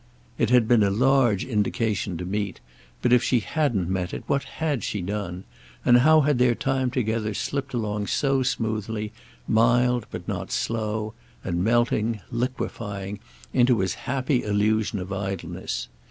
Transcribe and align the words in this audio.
It 0.39 0.49
had 0.49 0.67
been 0.67 0.81
a 0.81 0.89
large 0.89 1.45
indication 1.45 2.17
to 2.17 2.25
meet; 2.25 2.59
but 3.03 3.13
if 3.13 3.23
she 3.23 3.39
hadn't 3.41 3.87
met 3.87 4.15
it 4.15 4.23
what 4.25 4.45
had 4.57 4.83
she 4.83 4.99
done, 4.99 5.43
and 5.85 5.99
how 5.99 6.21
had 6.21 6.39
their 6.39 6.55
time 6.55 6.89
together 6.89 7.35
slipped 7.35 7.75
along 7.75 8.07
so 8.07 8.41
smoothly, 8.41 9.13
mild 9.47 10.07
but 10.09 10.27
not 10.27 10.51
slow, 10.51 11.13
and 11.43 11.63
melting, 11.63 12.19
liquefying, 12.31 13.19
into 13.53 13.77
his 13.79 13.93
happy 13.93 14.41
illusion 14.41 14.97
of 14.97 15.13
idleness? 15.13 15.87